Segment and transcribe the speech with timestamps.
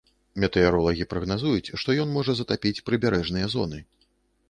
[0.43, 3.79] Метэаролагі прагназуюць, што ён можа затапіць прыбярэжныя зоны.